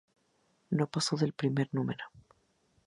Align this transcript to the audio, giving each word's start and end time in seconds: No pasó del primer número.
No 0.71 0.87
pasó 0.87 1.15
del 1.15 1.31
primer 1.33 1.69
número. 1.71 2.05